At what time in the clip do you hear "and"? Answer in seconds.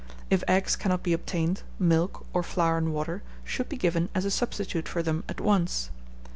2.79-2.91